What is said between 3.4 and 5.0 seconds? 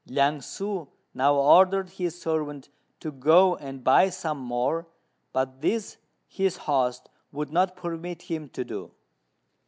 and buy some more,